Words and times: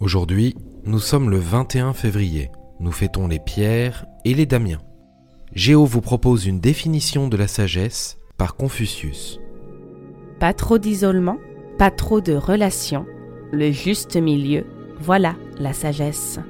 Aujourd'hui, 0.00 0.56
nous 0.86 0.98
sommes 0.98 1.28
le 1.28 1.36
21 1.36 1.92
février. 1.92 2.50
Nous 2.80 2.90
fêtons 2.90 3.28
les 3.28 3.38
Pierres 3.38 4.06
et 4.24 4.32
les 4.32 4.46
Damiens. 4.46 4.80
Géo 5.52 5.84
vous 5.84 6.00
propose 6.00 6.46
une 6.46 6.58
définition 6.58 7.28
de 7.28 7.36
la 7.36 7.46
sagesse 7.46 8.16
par 8.38 8.56
Confucius. 8.56 9.40
Pas 10.38 10.54
trop 10.54 10.78
d'isolement, 10.78 11.36
pas 11.76 11.90
trop 11.90 12.22
de 12.22 12.32
relations, 12.32 13.04
le 13.52 13.72
juste 13.72 14.16
milieu, 14.16 14.64
voilà 14.98 15.36
la 15.58 15.74
sagesse. 15.74 16.40